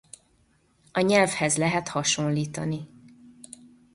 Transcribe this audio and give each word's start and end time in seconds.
A 0.91 0.99
nyelvhez 1.01 1.57
lehet 1.57 1.87
hasonlítani. 1.87 2.87